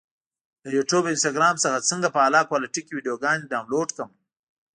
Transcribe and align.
له 0.63 0.69
یوټیوب 0.77 1.03
او 1.07 1.11
انسټاګرام 1.13 1.55
څخه 1.63 1.87
څنګه 1.89 2.07
په 2.11 2.19
اعلی 2.25 2.41
کوالټي 2.49 2.81
کې 2.85 2.93
ویډیوګانې 2.95 3.49
ډاونلوډ 3.51 3.89
کړم؟ 3.95 4.11